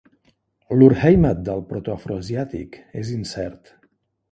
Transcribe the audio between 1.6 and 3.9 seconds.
protoafroasiàtic és incert.